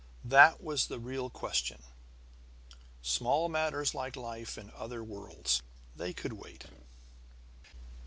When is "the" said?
0.87-0.97